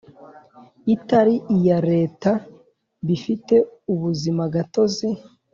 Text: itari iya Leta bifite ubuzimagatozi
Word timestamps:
itari 0.95 1.35
iya 1.55 1.79
Leta 1.91 2.31
bifite 3.07 3.55
ubuzimagatozi 3.93 5.07